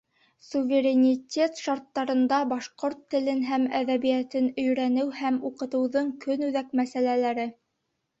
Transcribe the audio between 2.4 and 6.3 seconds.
башҡорт телен һәм әҙәбиәтен өйрәнеү һәм уҡытыуҙың